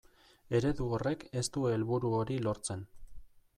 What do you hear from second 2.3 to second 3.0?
lortzen.